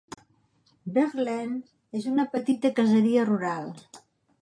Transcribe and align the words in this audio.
Verlaine 0.95 1.99
és 2.01 2.09
una 2.15 2.27
petita 2.35 2.75
caseria 2.83 3.31
rural. 3.33 3.73